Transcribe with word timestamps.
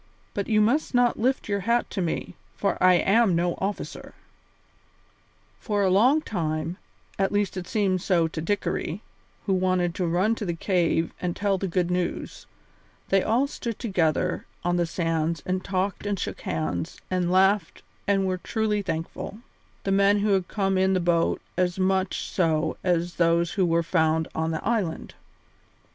But 0.33 0.47
you 0.47 0.61
must 0.61 0.95
not 0.95 1.19
lift 1.19 1.47
your 1.47 1.59
hat 1.59 1.91
to 1.91 2.01
me, 2.01 2.33
for 2.55 2.75
I 2.83 2.95
am 2.95 3.35
no 3.35 3.53
officer." 3.59 4.15
For 5.59 5.83
a 5.83 5.91
long 5.91 6.21
time, 6.21 6.77
at 7.19 7.31
least 7.31 7.55
it 7.55 7.67
seemed 7.67 8.01
so 8.01 8.27
to 8.27 8.41
Dickory, 8.41 9.03
who 9.45 9.53
wanted 9.53 9.93
to 9.93 10.07
run 10.07 10.33
to 10.33 10.43
the 10.45 10.55
cave 10.55 11.13
and 11.21 11.35
tell 11.35 11.59
the 11.59 11.67
good 11.67 11.91
news, 11.91 12.47
they 13.09 13.21
all 13.21 13.45
stood 13.45 13.77
together 13.77 14.47
on 14.63 14.77
the 14.77 14.87
sands 14.87 15.43
and 15.45 15.63
talked 15.63 16.07
and 16.07 16.17
shook 16.17 16.41
hands 16.41 16.97
and 17.11 17.31
laughed 17.31 17.83
and 18.07 18.25
were 18.25 18.39
truly 18.39 18.81
thankful, 18.81 19.37
the 19.83 19.91
men 19.91 20.17
who 20.21 20.29
had 20.29 20.47
come 20.47 20.79
in 20.79 20.93
the 20.93 20.99
boat 20.99 21.39
as 21.57 21.77
much 21.77 22.27
so 22.27 22.75
as 22.83 23.17
those 23.17 23.51
who 23.51 23.67
were 23.67 23.83
found 23.83 24.27
on 24.33 24.49
the 24.49 24.65
island. 24.67 25.13